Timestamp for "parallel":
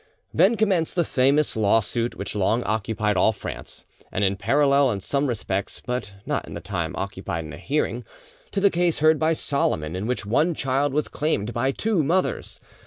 4.39-4.89